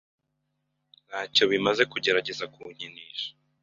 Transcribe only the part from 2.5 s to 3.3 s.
kunkinisha.